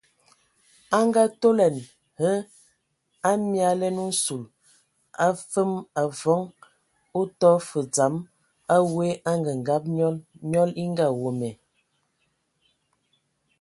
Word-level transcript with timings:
A 0.97 0.97
ngaatolɛn 1.07 1.75
hə,a 2.19 3.31
miamlɛn 3.49 3.97
nsul 4.09 4.43
o 4.51 4.53
afəm 5.27 5.71
avɔŋ 6.01 6.41
o 7.19 7.21
tɔ 7.39 7.49
fə 7.67 7.79
dzam 7.93 8.15
a 8.73 8.75
we 8.93 9.07
angəngab 9.31 9.83
nyɔl, 9.95 10.15
nyɔl 10.51 10.69
e 10.81 10.83
ngaweme. 10.93 11.49